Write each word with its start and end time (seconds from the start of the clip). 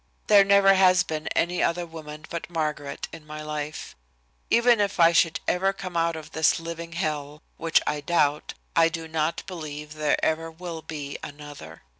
There 0.25 0.43
never 0.43 0.73
has 0.73 1.03
been 1.03 1.27
any 1.35 1.61
other 1.61 1.85
woman 1.85 2.25
but 2.27 2.49
Margaret 2.49 3.07
in 3.13 3.23
my 3.27 3.43
life. 3.43 3.95
Even 4.49 4.81
if 4.81 4.99
I 4.99 5.11
should 5.11 5.39
ever 5.47 5.73
come 5.73 5.95
out 5.95 6.15
of 6.15 6.31
this 6.31 6.59
living 6.59 6.93
hell, 6.93 7.43
which 7.57 7.79
I 7.85 8.01
doubt, 8.01 8.55
I 8.75 8.89
do 8.89 9.07
not 9.07 9.43
believe 9.45 9.93
there 9.93 10.17
ever 10.25 10.49
will 10.49 10.81
be 10.81 11.19
another. 11.21 11.83